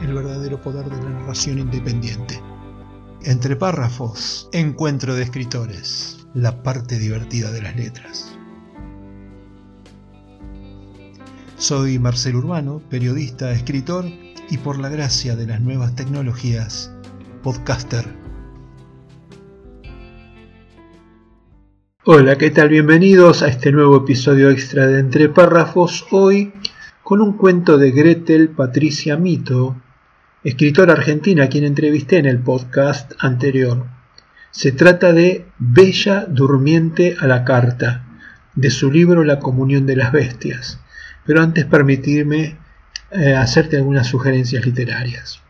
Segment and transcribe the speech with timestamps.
[0.00, 2.40] el verdadero poder de la narración independiente.
[3.22, 8.36] Entre párrafos, encuentro de escritores, la parte divertida de las letras.
[11.56, 14.06] Soy Marcel Urbano, periodista, escritor
[14.48, 16.90] y por la gracia de las nuevas tecnologías,
[17.42, 18.20] podcaster
[22.06, 22.70] Hola, ¿qué tal?
[22.70, 26.50] Bienvenidos a este nuevo episodio extra de Entre Párrafos, hoy
[27.02, 29.76] con un cuento de Gretel Patricia Mito,
[30.42, 33.86] escritora argentina a quien entrevisté en el podcast anterior.
[34.50, 38.06] Se trata de Bella Durmiente a la Carta,
[38.54, 40.80] de su libro La Comunión de las Bestias.
[41.26, 42.56] Pero antes permitirme
[43.10, 45.42] eh, hacerte algunas sugerencias literarias.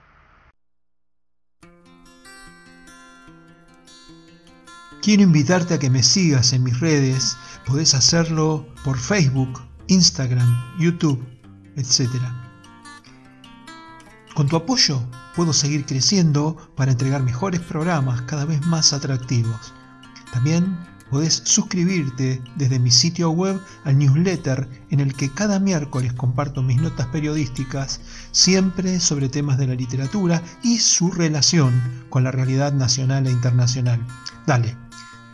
[5.02, 7.36] Quiero invitarte a que me sigas en mis redes.
[7.64, 11.24] Podés hacerlo por Facebook, Instagram, YouTube,
[11.76, 12.39] etc.
[14.34, 15.02] Con tu apoyo
[15.34, 19.74] puedo seguir creciendo para entregar mejores programas cada vez más atractivos.
[20.32, 20.78] También
[21.10, 26.80] podés suscribirte desde mi sitio web al newsletter en el que cada miércoles comparto mis
[26.80, 33.26] notas periodísticas, siempre sobre temas de la literatura y su relación con la realidad nacional
[33.26, 34.06] e internacional.
[34.46, 34.76] Dale,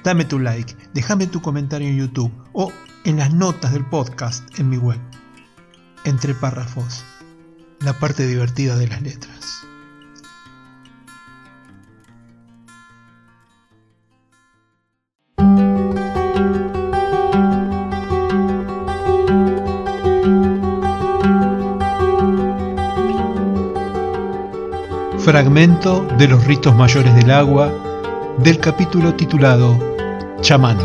[0.06, 2.70] Dame tu like, déjame tu comentario en YouTube o
[3.02, 5.00] en las notas del podcast en mi web.
[6.04, 7.02] Entre párrafos,
[7.80, 9.62] la parte divertida de las letras.
[25.18, 27.68] Fragmento de los ritos mayores del agua
[28.38, 29.76] del capítulo titulado
[30.40, 30.78] chamán.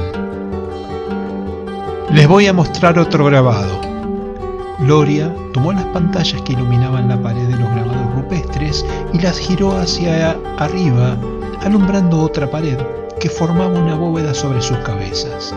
[2.11, 3.90] Les voy a mostrar otro grabado.
[4.81, 8.83] Gloria tomó las pantallas que iluminaban la pared de los grabados rupestres
[9.13, 11.15] y las giró hacia arriba,
[11.61, 12.79] alumbrando otra pared
[13.19, 15.53] que formaba una bóveda sobre sus cabezas.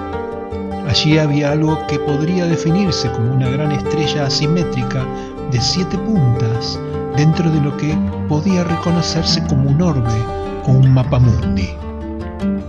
[0.86, 5.06] Allí había algo que podría definirse como una gran estrella asimétrica
[5.50, 6.78] de siete puntas
[7.16, 7.96] dentro de lo que
[8.28, 10.22] podía reconocerse como un orbe
[10.66, 11.70] o un mapamundi.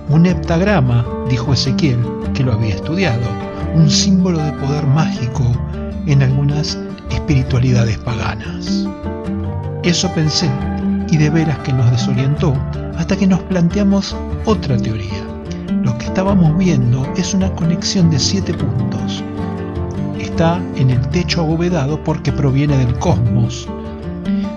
[0.07, 1.99] Un heptagrama, dijo Ezequiel,
[2.33, 3.27] que lo había estudiado,
[3.75, 5.43] un símbolo de poder mágico
[6.05, 6.77] en algunas
[7.09, 8.88] espiritualidades paganas.
[9.83, 10.49] Eso pensé,
[11.09, 12.53] y de veras que nos desorientó,
[12.97, 15.23] hasta que nos planteamos otra teoría.
[15.83, 19.23] Lo que estábamos viendo es una conexión de siete puntos.
[20.19, 23.67] Está en el techo abovedado porque proviene del cosmos,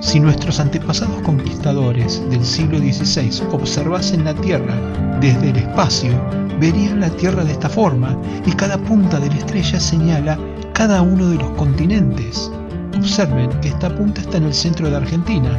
[0.01, 4.75] si nuestros antepasados conquistadores del siglo XVI observasen la Tierra
[5.21, 6.13] desde el espacio,
[6.61, 8.17] verían la Tierra de esta forma
[8.47, 10.39] y cada punta de la estrella señala
[10.73, 12.51] cada uno de los continentes.
[12.97, 15.59] Observen que esta punta está en el centro de Argentina,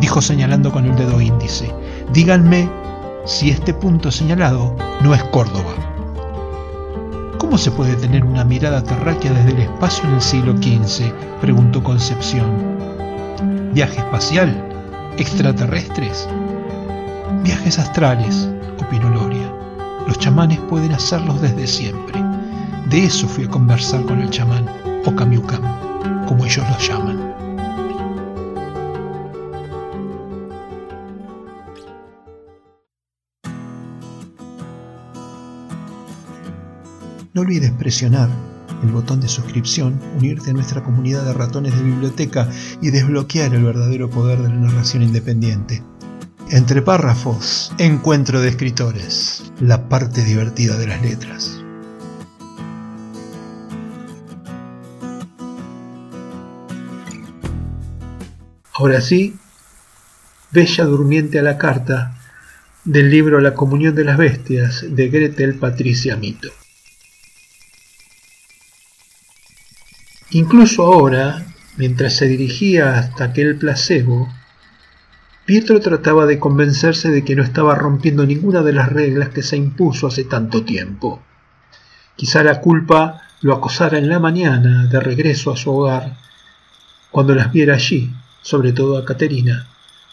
[0.00, 1.72] dijo señalando con el dedo índice.
[2.12, 2.68] Díganme
[3.24, 5.74] si este punto señalado no es Córdoba.
[7.38, 11.12] ¿Cómo se puede tener una mirada terráquea desde el espacio en el siglo XV?
[11.40, 12.75] preguntó Concepción
[13.76, 14.48] viaje espacial,
[15.18, 16.26] extraterrestres,
[17.42, 18.48] viajes astrales,
[18.78, 19.52] opinó Loria.
[20.06, 22.18] Los chamanes pueden hacerlos desde siempre.
[22.88, 24.64] De eso fui a conversar con el chamán,
[25.04, 25.60] o Kamiukam,
[26.26, 27.34] como ellos lo llaman.
[37.34, 38.30] No olvides presionar
[38.82, 42.48] el botón de suscripción, unirte a nuestra comunidad de ratones de biblioteca
[42.80, 45.82] y desbloquear el verdadero poder de la narración independiente.
[46.50, 51.60] Entre párrafos, encuentro de escritores, la parte divertida de las letras.
[58.72, 59.34] Ahora sí,
[60.52, 62.14] Bella Durmiente a la Carta
[62.84, 66.50] del libro La Comunión de las Bestias de Gretel Patricia Mito.
[70.30, 71.46] Incluso ahora,
[71.76, 74.28] mientras se dirigía hasta aquel placebo,
[75.44, 79.56] Pietro trataba de convencerse de que no estaba rompiendo ninguna de las reglas que se
[79.56, 81.22] impuso hace tanto tiempo.
[82.16, 86.16] Quizá la culpa lo acosara en la mañana de regreso a su hogar,
[87.12, 88.10] cuando las viera allí,
[88.42, 89.68] sobre todo a Caterina,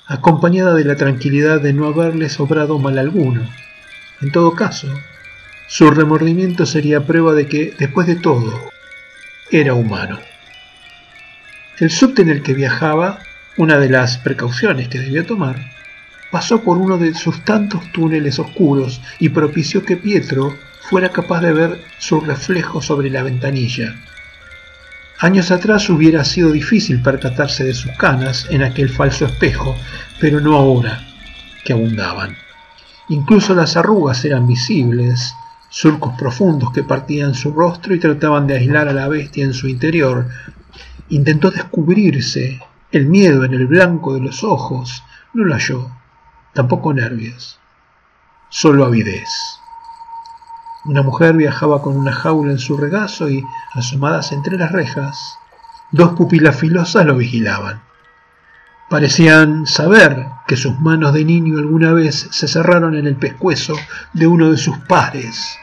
[0.05, 3.41] acompañada de la tranquilidad de no haberle sobrado mal alguno.
[4.21, 4.87] En todo caso,
[5.67, 8.72] su remordimiento sería prueba de que, después de todo,
[9.59, 10.19] era humano.
[11.79, 13.19] El subte en el que viajaba,
[13.57, 15.57] una de las precauciones que debió tomar,
[16.31, 20.57] pasó por uno de sus tantos túneles oscuros y propició que Pietro
[20.89, 23.95] fuera capaz de ver su reflejo sobre la ventanilla.
[25.19, 29.75] Años atrás hubiera sido difícil percatarse de sus canas en aquel falso espejo,
[30.19, 31.03] pero no ahora,
[31.63, 32.35] que abundaban.
[33.09, 35.35] Incluso las arrugas eran visibles,
[35.73, 39.67] surcos profundos que partían su rostro y trataban de aislar a la bestia en su
[39.67, 40.27] interior.
[41.09, 42.61] Intentó descubrirse
[42.91, 45.03] el miedo en el blanco de los ojos,
[45.33, 45.89] no lo halló,
[46.53, 47.59] tampoco nervios,
[48.49, 49.27] solo avidez.
[50.85, 53.43] Una mujer viajaba con una jaula en su regazo y,
[53.73, 55.39] asomadas entre las rejas,
[55.91, 57.81] dos pupilas filosas lo vigilaban.
[58.91, 63.73] Parecían saber que sus manos de niño alguna vez se cerraron en el pescuezo
[64.13, 65.57] de uno de sus pares,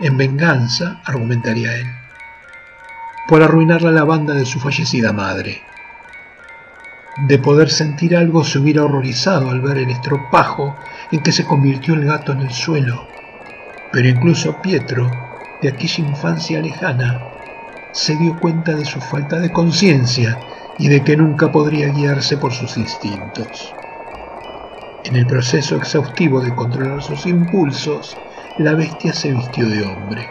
[0.00, 1.86] en venganza, argumentaría él,
[3.28, 5.62] por arruinar la lavanda de su fallecida madre.
[7.28, 10.76] De poder sentir algo se hubiera horrorizado al ver el estropajo
[11.10, 13.06] en que se convirtió el gato en el suelo,
[13.90, 15.10] pero incluso Pietro,
[15.62, 17.20] de aquella infancia lejana,
[17.92, 20.38] se dio cuenta de su falta de conciencia
[20.78, 23.74] y de que nunca podría guiarse por sus instintos.
[25.04, 28.18] En el proceso exhaustivo de controlar sus impulsos,
[28.58, 30.30] la bestia se vistió de hombre.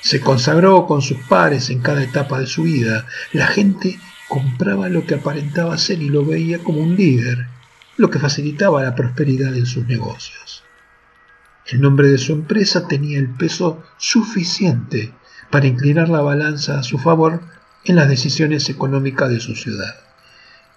[0.00, 3.06] Se consagró con sus pares en cada etapa de su vida.
[3.32, 3.98] La gente
[4.28, 7.46] compraba lo que aparentaba ser y lo veía como un líder,
[7.96, 10.64] lo que facilitaba la prosperidad en sus negocios.
[11.66, 15.12] El nombre de su empresa tenía el peso suficiente
[15.50, 17.42] para inclinar la balanza a su favor
[17.84, 19.94] en las decisiones económicas de su ciudad.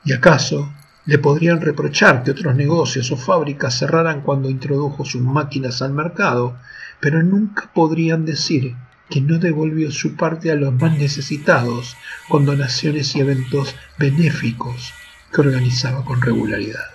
[0.04, 0.74] ¿Y acaso
[1.06, 6.56] le podrían reprochar que otros negocios o fábricas cerraran cuando introdujo sus máquinas al mercado
[7.02, 8.76] pero nunca podrían decir
[9.10, 11.98] que no devolvió su parte a los más necesitados
[12.30, 14.94] con donaciones y eventos benéficos
[15.34, 16.86] que organizaba con regularidad.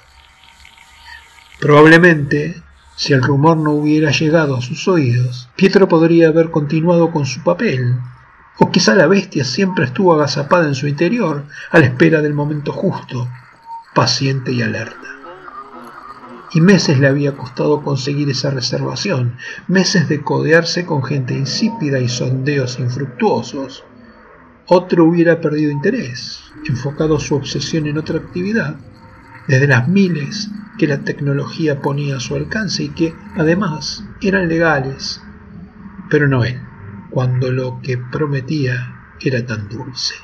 [1.60, 2.62] Probablemente,
[2.94, 7.42] si el rumor no hubiera llegado a sus oídos, Pietro podría haber continuado con su
[7.42, 7.98] papel,
[8.58, 12.72] o quizá la bestia siempre estuvo agazapada en su interior a la espera del momento
[12.72, 13.28] justo,
[13.96, 15.16] paciente y alerta
[16.52, 19.36] y meses le había costado conseguir esa reservación,
[19.68, 23.84] meses de codearse con gente insípida y sondeos infructuosos.
[24.66, 28.76] Otro hubiera perdido interés, enfocado su obsesión en otra actividad,
[29.48, 35.22] desde las miles que la tecnología ponía a su alcance y que, además, eran legales,
[36.10, 36.60] pero no él,
[37.10, 40.14] cuando lo que prometía era tan dulce.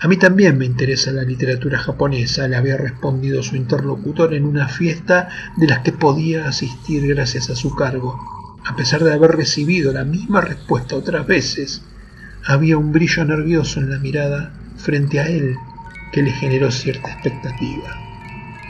[0.00, 4.68] A mí también me interesa la literatura japonesa, le había respondido su interlocutor en una
[4.68, 8.16] fiesta de las que podía asistir gracias a su cargo.
[8.64, 11.82] A pesar de haber recibido la misma respuesta otras veces,
[12.44, 15.56] había un brillo nervioso en la mirada frente a él
[16.12, 17.88] que le generó cierta expectativa.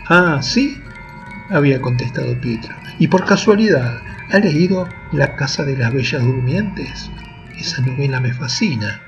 [0.09, 0.81] Ah, sí,
[1.51, 2.75] había contestado Pietro.
[2.99, 7.11] Y por casualidad, ¿ha leído La Casa de las Bellas Durmientes?
[7.59, 9.08] Esa novela me fascina.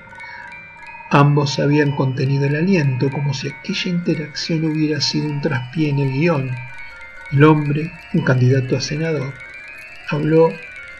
[1.12, 6.12] Ambos habían contenido el aliento como si aquella interacción hubiera sido un traspié en el
[6.12, 6.50] guion.
[7.32, 9.34] El hombre, un candidato a senador,
[10.08, 10.50] habló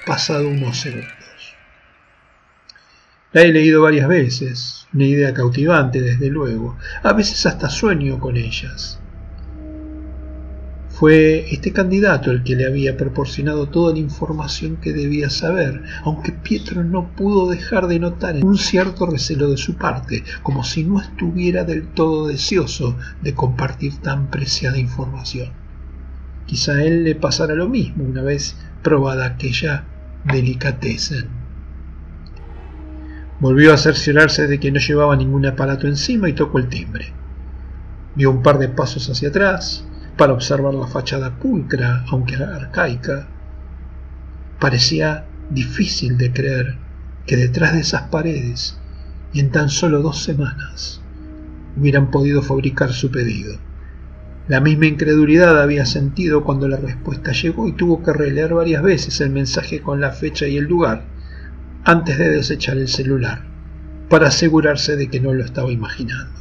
[0.05, 1.55] pasado unos segundos.
[3.33, 8.37] La he leído varias veces, una idea cautivante desde luego, a veces hasta sueño con
[8.37, 9.00] ellas.
[11.01, 16.31] Fue este candidato el que le había proporcionado toda la información que debía saber, aunque
[16.31, 21.01] Pietro no pudo dejar de notar un cierto recelo de su parte, como si no
[21.01, 25.49] estuviera del todo deseoso de compartir tan preciada información.
[26.45, 29.85] Quizá a él le pasara lo mismo una vez probada aquella
[30.31, 31.15] delicateza.
[33.41, 37.07] Volvió a cerciorarse de que no llevaba ningún aparato encima y tocó el timbre.
[38.17, 39.87] Dio un par de pasos hacia atrás,
[40.21, 43.27] para observar la fachada pulcra, aunque arcaica.
[44.61, 46.77] Parecía difícil de creer
[47.27, 48.79] que detrás de esas paredes,
[49.33, 51.01] y en tan solo dos semanas,
[51.75, 53.57] hubieran podido fabricar su pedido.
[54.47, 59.23] La misma incredulidad había sentido cuando la respuesta llegó y tuvo que releer varias veces
[59.23, 61.03] el mensaje con la fecha y el lugar
[61.85, 63.41] antes de desechar el celular,
[64.11, 66.39] para asegurarse de que no lo estaba imaginando.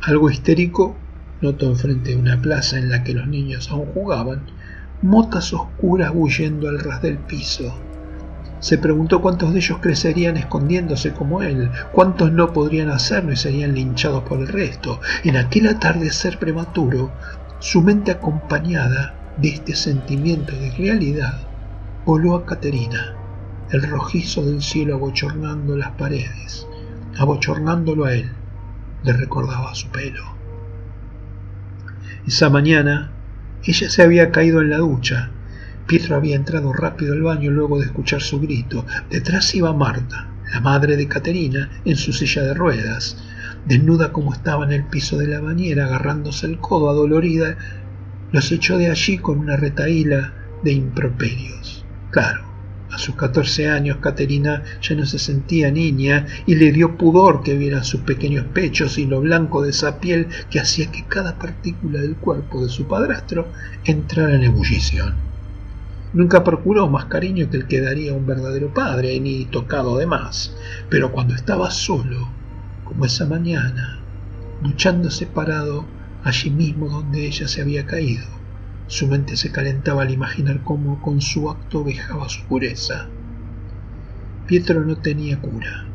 [0.00, 0.96] Algo histérico
[1.42, 4.42] Notó enfrente de una plaza en la que los niños aún jugaban,
[5.02, 7.74] motas oscuras huyendo al ras del piso.
[8.60, 13.74] Se preguntó cuántos de ellos crecerían escondiéndose como él, cuántos no podrían hacerlo y serían
[13.74, 15.00] linchados por el resto.
[15.24, 17.10] En aquel atardecer prematuro,
[17.58, 21.40] su mente acompañada de este sentimiento de realidad,
[22.06, 23.16] voló a Caterina,
[23.72, 26.68] el rojizo del cielo abochornando las paredes,
[27.18, 28.30] abochornándolo a él,
[29.02, 30.31] le recordaba su pelo.
[32.26, 33.10] Esa mañana
[33.64, 35.30] ella se había caído en la ducha,
[35.86, 38.86] Pietro había entrado rápido al baño luego de escuchar su grito.
[39.10, 43.16] Detrás iba Marta, la madre de Caterina, en su silla de ruedas,
[43.66, 47.56] desnuda como estaba en el piso de la bañera, agarrándose el codo adolorida,
[48.30, 51.84] los echó de allí con una retaíla de improperios.
[52.10, 52.44] Claro,
[52.92, 57.56] a sus catorce años Caterina ya no se sentía niña y le dio pudor que
[57.56, 62.00] vieran sus pequeños pechos y lo blanco de esa piel que hacía que cada partícula
[62.00, 63.48] del cuerpo de su padrastro
[63.84, 65.14] entrara en ebullición.
[66.12, 70.54] Nunca procuró más cariño que el que daría un verdadero padre, ni tocado de más.
[70.90, 72.28] Pero cuando estaba solo,
[72.84, 73.98] como esa mañana,
[74.62, 75.86] luchando separado
[76.22, 78.26] allí mismo donde ella se había caído,
[78.92, 83.08] su mente se calentaba al imaginar cómo con su acto vejaba su pureza.
[84.46, 85.86] Pietro no tenía cura,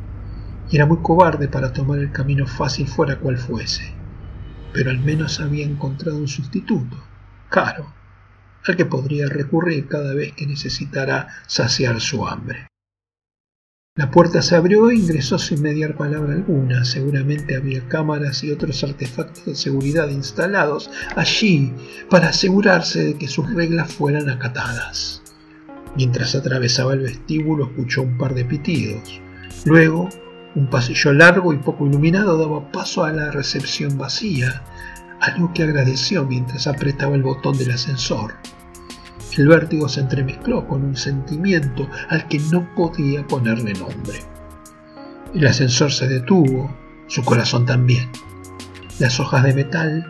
[0.72, 3.84] y era muy cobarde para tomar el camino fácil fuera cual fuese,
[4.74, 6.98] pero al menos había encontrado un sustituto,
[7.52, 7.94] caro,
[8.66, 12.66] al que podría recurrir cada vez que necesitara saciar su hambre.
[13.98, 16.86] La puerta se abrió e ingresó sin mediar palabra alguna.
[16.86, 21.74] Seguramente había cámaras y otros artefactos de seguridad instalados allí
[22.08, 25.24] para asegurarse de que sus reglas fueran acatadas.
[25.96, 29.20] Mientras atravesaba el vestíbulo escuchó un par de pitidos.
[29.66, 30.10] Luego,
[30.54, 34.62] un pasillo largo y poco iluminado daba paso a la recepción vacía,
[35.22, 38.36] algo que agradeció mientras apretaba el botón del ascensor.
[39.38, 44.20] El vértigo se entremezcló con un sentimiento al que no podía ponerle nombre.
[45.36, 46.76] El ascensor se detuvo,
[47.06, 48.10] su corazón también.
[48.98, 50.08] Las hojas de metal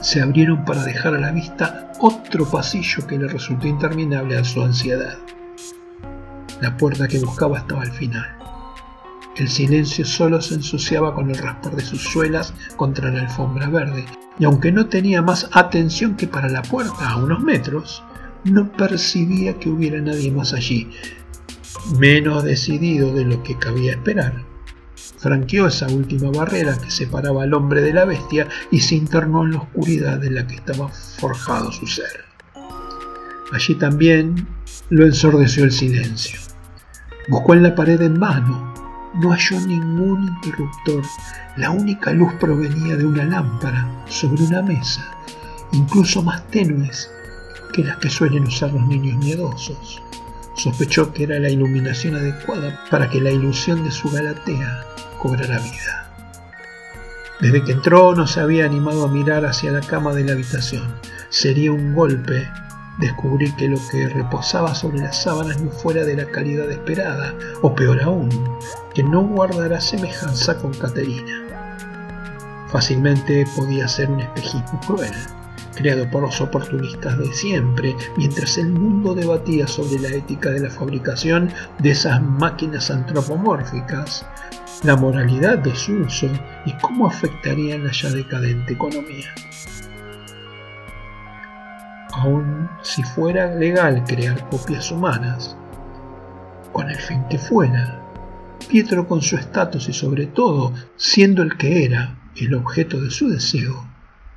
[0.00, 4.60] se abrieron para dejar a la vista otro pasillo que le resultó interminable a su
[4.62, 5.16] ansiedad.
[6.60, 8.26] La puerta que buscaba estaba al final.
[9.36, 14.04] El silencio solo se ensuciaba con el raspar de sus suelas contra la alfombra verde,
[14.38, 18.02] y aunque no tenía más atención que para la puerta a unos metros,
[18.44, 20.90] no percibía que hubiera nadie más allí,
[21.98, 24.44] menos decidido de lo que cabía esperar.
[25.18, 29.52] Franqueó esa última barrera que separaba al hombre de la bestia y se internó en
[29.52, 32.24] la oscuridad en la que estaba forjado su ser.
[33.52, 34.48] Allí también
[34.88, 36.40] lo ensordeció el silencio.
[37.28, 38.71] Buscó en la pared en vano,
[39.14, 41.02] no halló ningún interruptor.
[41.56, 45.04] La única luz provenía de una lámpara sobre una mesa,
[45.72, 47.10] incluso más tenues
[47.72, 50.02] que las que suelen usar los niños miedosos.
[50.54, 54.84] Sospechó que era la iluminación adecuada para que la ilusión de su Galatea
[55.18, 56.10] cobrara vida.
[57.40, 60.94] Desde que entró no se había animado a mirar hacia la cama de la habitación.
[61.28, 62.46] Sería un golpe
[62.98, 67.74] descubrí que lo que reposaba sobre las sábanas no fuera de la calidad esperada, o
[67.74, 68.28] peor aún,
[68.94, 72.66] que no guardara semejanza con Caterina.
[72.68, 75.12] Fácilmente podía ser un espejismo cruel,
[75.74, 80.70] creado por los oportunistas de siempre, mientras el mundo debatía sobre la ética de la
[80.70, 84.24] fabricación de esas máquinas antropomórficas,
[84.84, 86.28] la moralidad de su uso
[86.66, 89.32] y cómo afectarían la ya decadente economía
[92.12, 95.56] aun si fuera legal crear copias humanas,
[96.72, 97.98] con el fin que fuera.
[98.68, 103.28] Pietro con su estatus y sobre todo siendo el que era el objeto de su
[103.28, 103.86] deseo,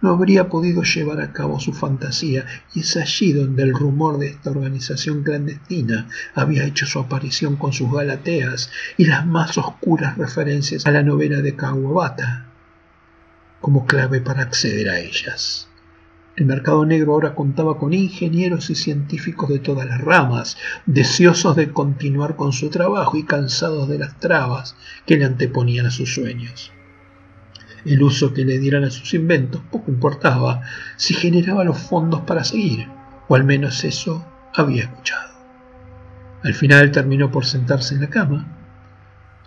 [0.01, 4.27] no habría podido llevar a cabo su fantasía y es allí donde el rumor de
[4.27, 10.85] esta organización clandestina había hecho su aparición con sus galateas y las más oscuras referencias
[10.85, 12.45] a la novela de Kawabata
[13.61, 15.67] como clave para acceder a ellas.
[16.35, 21.71] El mercado negro ahora contaba con ingenieros y científicos de todas las ramas, deseosos de
[21.71, 24.75] continuar con su trabajo y cansados de las trabas
[25.05, 26.73] que le anteponían a sus sueños.
[27.85, 30.63] El uso que le dieran a sus inventos poco importaba
[30.97, 32.87] si generaba los fondos para seguir,
[33.29, 35.35] o al menos eso había escuchado.
[36.43, 38.64] Al final terminó por sentarse en la cama,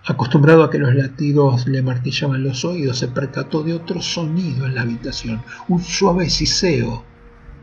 [0.08, 4.74] Acostumbrado a que los latidos le martillaban los oídos, se percató de otro sonido en
[4.74, 7.04] la habitación, un suave siseo,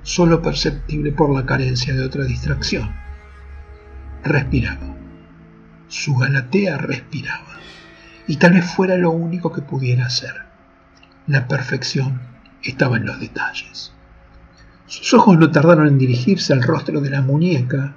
[0.04, 2.96] solo perceptible por la carencia de otra distracción.
[4.24, 4.96] Respiraba.
[5.88, 7.58] Su Galatea respiraba.
[8.28, 10.36] Y tal vez fuera lo único que pudiera hacer.
[11.25, 12.22] La perfección
[12.62, 13.92] estaba en los detalles.
[14.86, 17.96] Sus ojos no tardaron en dirigirse al rostro de la muñeca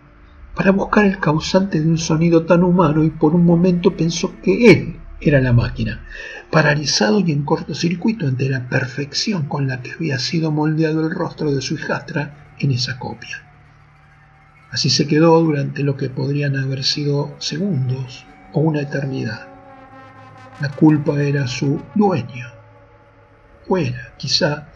[0.59, 4.73] para buscar el causante de un sonido tan humano y por un momento pensó que
[4.73, 6.01] él era la máquina,
[6.51, 11.55] paralizado y en cortocircuito ante la perfección con la que había sido moldeado el rostro
[11.55, 13.41] de su hijastra en esa copia.
[14.73, 19.47] Así se quedó durante lo que podrían haber sido segundos o una eternidad.
[20.61, 22.49] La culpa era su dueño,
[23.69, 24.67] o era, quizá,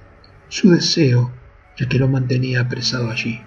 [0.49, 1.33] su deseo
[1.77, 3.41] el que lo mantenía apresado allí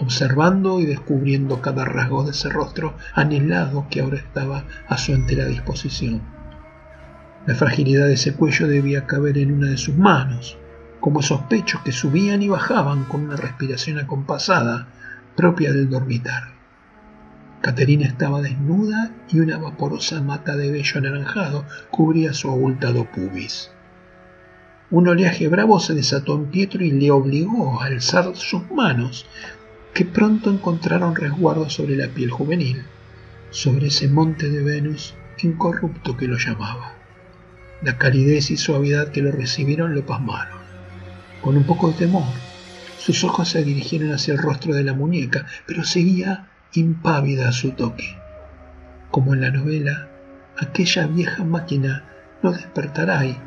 [0.00, 5.44] observando y descubriendo cada rasgo de ese rostro anhelado que ahora estaba a su entera
[5.46, 6.22] disposición.
[7.46, 10.58] La fragilidad de ese cuello debía caber en una de sus manos,
[11.00, 14.88] como esos pechos que subían y bajaban con una respiración acompasada
[15.36, 16.58] propia del dormitar.
[17.60, 23.70] Caterina estaba desnuda y una vaporosa mata de vello anaranjado cubría su abultado pubis.
[24.90, 29.26] Un oleaje bravo se desató en Pietro y le obligó a alzar sus manos
[29.94, 32.84] que pronto encontraron resguardo sobre la piel juvenil,
[33.50, 36.94] sobre ese monte de Venus incorrupto que lo llamaba.
[37.82, 40.58] La calidez y suavidad que lo recibieron lo pasmaron.
[41.40, 42.24] Con un poco de temor,
[42.98, 47.70] sus ojos se dirigieron hacia el rostro de la muñeca, pero seguía impávida a su
[47.70, 48.16] toque.
[49.10, 50.08] Como en la novela,
[50.58, 52.04] aquella vieja máquina
[52.42, 53.38] no despertará y,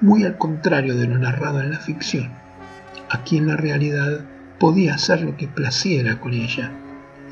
[0.00, 2.30] muy al contrario de lo narrado en la ficción,
[3.10, 4.24] aquí en la realidad
[4.60, 6.70] podía hacer lo que placiera con ella,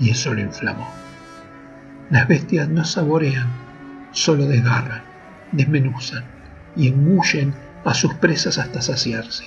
[0.01, 0.89] y eso lo inflamó.
[2.11, 3.49] Las bestias no saborean,
[4.13, 5.03] solo desgarran,
[5.53, 6.25] desmenuzan
[6.75, 7.55] y engullen
[7.85, 9.45] a sus presas hasta saciarse.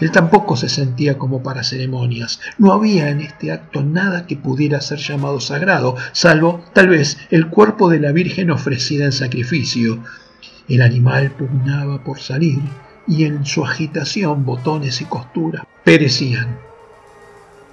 [0.00, 2.40] Él tampoco se sentía como para ceremonias.
[2.58, 7.48] No había en este acto nada que pudiera ser llamado sagrado, salvo tal vez el
[7.48, 10.04] cuerpo de la Virgen ofrecida en sacrificio.
[10.68, 12.60] El animal pugnaba por salir
[13.06, 16.67] y en su agitación botones y costuras perecían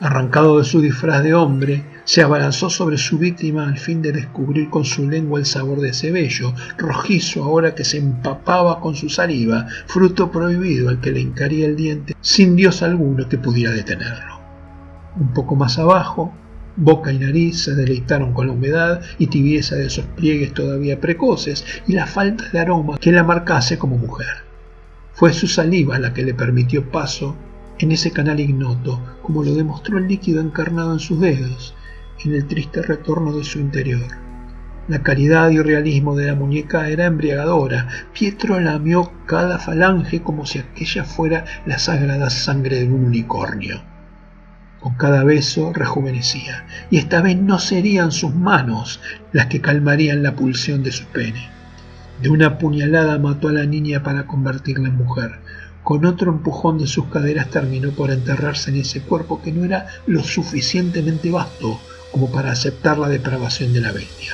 [0.02, 4.70] Arrancado de su disfraz de hombre, se abalanzó sobre su víctima al fin de descubrir
[4.70, 9.08] con su lengua el sabor de ese vello, rojizo ahora que se empapaba con su
[9.08, 14.38] saliva, fruto prohibido al que le encaría el diente, sin dios alguno que pudiera detenerlo.
[15.18, 16.34] Un poco más abajo,
[16.76, 21.64] boca y nariz se deleitaron con la humedad y tibieza de esos pliegues todavía precoces
[21.88, 24.44] y la falta de aroma que la marcase como mujer.
[25.14, 27.38] Fue su saliva la que le permitió paso
[27.80, 31.76] en ese canal ignoto, como lo demostró el líquido encarnado en sus dedos,
[32.24, 34.08] en el triste retorno de su interior.
[34.88, 37.88] La caridad y realismo de la muñeca era embriagadora.
[38.14, 43.82] Pietro lamió cada falange como si aquella fuera la sagrada sangre de un unicornio.
[44.80, 49.02] Con cada beso rejuvenecía, y esta vez no serían sus manos
[49.34, 51.50] las que calmarían la pulsión de su pene.
[52.22, 55.40] De una puñalada mató a la niña para convertirla en mujer
[55.86, 59.86] con otro empujón de sus caderas terminó por enterrarse en ese cuerpo que no era
[60.08, 61.80] lo suficientemente vasto
[62.12, 64.34] como para aceptar la depravación de la bestia.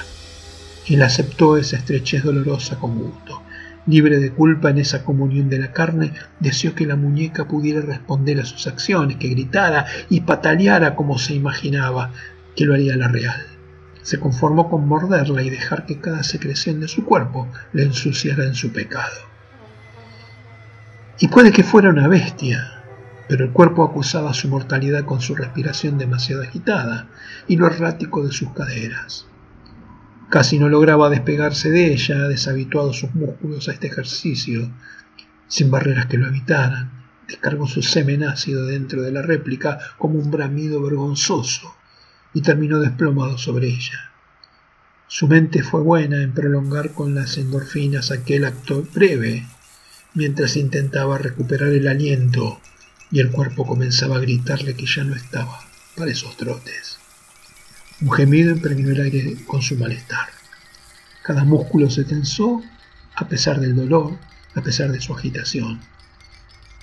[0.87, 3.41] Él aceptó esa estrechez dolorosa con gusto.
[3.85, 8.39] Libre de culpa en esa comunión de la carne, deseó que la muñeca pudiera responder
[8.39, 12.13] a sus acciones, que gritara y pataleara como se imaginaba
[12.55, 13.45] que lo haría la real.
[14.03, 18.55] Se conformó con morderla y dejar que cada secreción de su cuerpo le ensuciara en
[18.55, 19.30] su pecado.
[21.19, 22.83] Y puede que fuera una bestia,
[23.27, 27.07] pero el cuerpo acusaba su mortalidad con su respiración demasiado agitada
[27.47, 29.25] y lo errático de sus caderas.
[30.29, 34.71] Casi no lograba despegarse de ella, deshabituados sus músculos a este ejercicio,
[35.47, 36.91] sin barreras que lo evitaran.
[37.27, 41.75] Descargó su semen ácido dentro de la réplica como un bramido vergonzoso
[42.33, 44.11] y terminó desplomado sobre ella.
[45.07, 49.45] Su mente fue buena en prolongar con las endorfinas aquel acto breve
[50.13, 52.59] mientras intentaba recuperar el aliento
[53.11, 55.59] y el cuerpo comenzaba a gritarle que ya no estaba
[55.95, 56.97] para esos trotes.
[58.01, 60.29] Un gemido impregnó el aire con su malestar.
[61.23, 62.61] Cada músculo se tensó
[63.15, 64.17] a pesar del dolor,
[64.55, 65.81] a pesar de su agitación.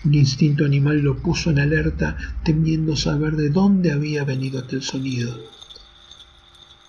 [0.04, 5.36] Un instinto animal lo puso en alerta, temiendo saber de dónde había venido aquel sonido.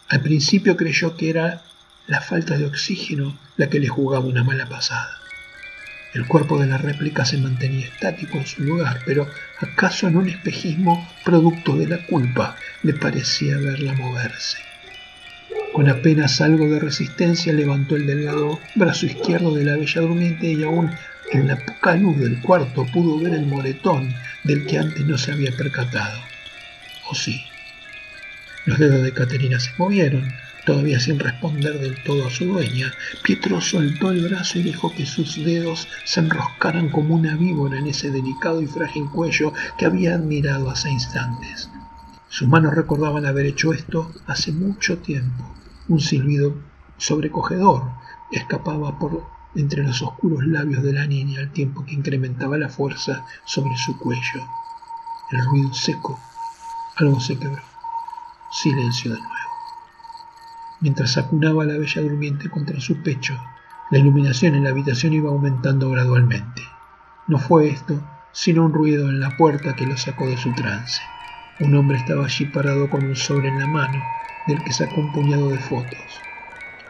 [0.09, 1.63] Al principio creyó que era
[2.07, 5.18] la falta de oxígeno la que le jugaba una mala pasada.
[6.13, 9.27] El cuerpo de la réplica se mantenía estático en su lugar, pero
[9.59, 14.57] acaso en un espejismo producto de la culpa le parecía verla moverse.
[15.71, 20.63] Con apenas algo de resistencia levantó el delgado brazo izquierdo de la bella durmiente y
[20.63, 20.91] aún
[21.31, 25.31] en la poca luz del cuarto pudo ver el moretón del que antes no se
[25.31, 26.19] había percatado.
[27.09, 27.43] ¿O sí?
[28.65, 30.33] Los dedos de Caterina se movieron,
[30.69, 35.07] Todavía sin responder del todo a su dueña, Pietro soltó el brazo y dejó que
[35.07, 40.13] sus dedos se enroscaran como una víbora en ese delicado y frágil cuello que había
[40.13, 41.71] admirado hace instantes.
[42.27, 45.43] Sus manos recordaban haber hecho esto hace mucho tiempo.
[45.87, 46.53] Un silbido
[46.97, 47.89] sobrecogedor
[48.31, 49.23] escapaba por
[49.55, 53.97] entre los oscuros labios de la niña al tiempo que incrementaba la fuerza sobre su
[53.97, 54.47] cuello.
[55.31, 56.19] El ruido seco.
[56.97, 57.63] Algo se quebró.
[58.51, 59.48] Silencio de nuevo.
[60.81, 63.37] Mientras acunaba a la bella durmiente contra su pecho,
[63.91, 66.61] la iluminación en la habitación iba aumentando gradualmente.
[67.27, 71.01] No fue esto, sino un ruido en la puerta que lo sacó de su trance.
[71.59, 74.01] Un hombre estaba allí parado con un sobre en la mano,
[74.45, 76.21] del que sacó un puñado de fotos.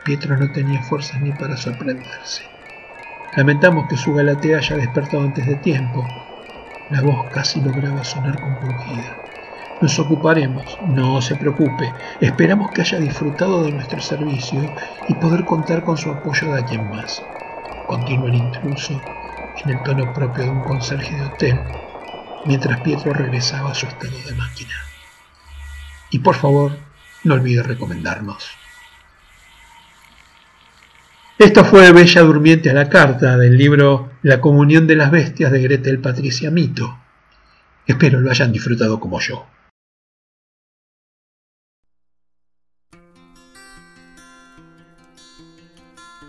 [0.04, 2.44] Pietro no tenía fuerzas ni para sorprenderse.
[3.36, 6.08] Lamentamos que su galatea haya despertado antes de tiempo.
[6.90, 9.29] La voz casi lograba sonar compungida.
[9.82, 11.94] Nos ocuparemos, no se preocupe.
[12.20, 14.62] Esperamos que haya disfrutado de nuestro servicio
[15.08, 17.24] y poder contar con su apoyo de quien más.
[17.88, 19.02] Continuó el intruso
[19.64, 21.60] en el tono propio de un conserje de hotel
[22.46, 24.74] mientras Pietro regresaba a su estado de máquina.
[26.10, 26.78] Y por favor,
[27.24, 28.50] no olvide recomendarnos.
[31.38, 35.62] Esto fue Bella Durmiente a la carta del libro La comunión de las bestias de
[35.62, 36.98] Gretel Patricia Mito.
[37.86, 39.46] Espero lo hayan disfrutado como yo.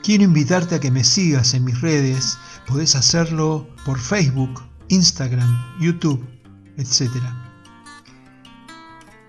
[0.03, 2.39] Quiero invitarte a que me sigas en mis redes.
[2.67, 6.27] Podés hacerlo por Facebook, Instagram, YouTube,
[6.79, 7.11] etc.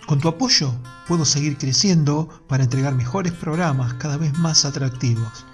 [0.07, 0.73] Con tu apoyo
[1.10, 5.45] puedo seguir creciendo para entregar mejores programas cada vez más atractivos.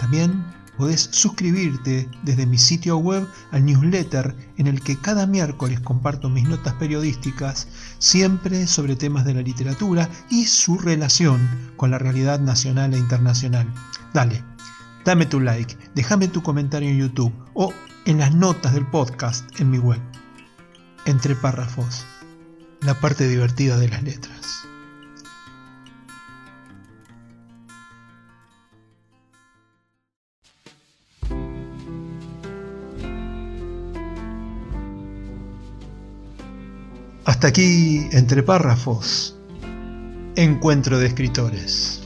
[0.00, 0.44] También
[0.76, 6.48] podés suscribirte desde mi sitio web al newsletter en el que cada miércoles comparto mis
[6.48, 12.94] notas periodísticas siempre sobre temas de la literatura y su relación con la realidad nacional
[12.94, 13.72] e internacional.
[14.12, 14.55] Dale,
[15.06, 17.72] dame tu like, déjame tu comentario en YouTube o
[18.06, 20.00] en las notas del podcast en mi web.
[21.06, 22.04] Entre párrafos,
[22.80, 24.64] la parte divertida de las letras.
[37.24, 39.36] Hasta aquí, entre párrafos,
[40.34, 42.05] Encuentro de Escritores.